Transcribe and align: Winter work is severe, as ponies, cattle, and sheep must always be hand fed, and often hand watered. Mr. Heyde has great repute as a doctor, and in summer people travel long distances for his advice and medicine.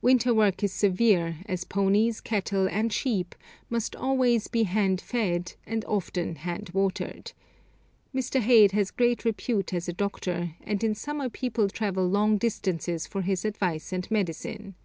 Winter 0.00 0.32
work 0.32 0.64
is 0.64 0.72
severe, 0.72 1.36
as 1.44 1.64
ponies, 1.64 2.22
cattle, 2.22 2.66
and 2.66 2.90
sheep 2.90 3.34
must 3.68 3.94
always 3.94 4.48
be 4.48 4.62
hand 4.62 5.02
fed, 5.02 5.52
and 5.66 5.84
often 5.84 6.36
hand 6.36 6.70
watered. 6.72 7.32
Mr. 8.14 8.40
Heyde 8.40 8.70
has 8.72 8.90
great 8.90 9.22
repute 9.26 9.74
as 9.74 9.86
a 9.86 9.92
doctor, 9.92 10.54
and 10.62 10.82
in 10.82 10.94
summer 10.94 11.28
people 11.28 11.68
travel 11.68 12.08
long 12.08 12.38
distances 12.38 13.06
for 13.06 13.20
his 13.20 13.44
advice 13.44 13.92
and 13.92 14.10
medicine. 14.10 14.76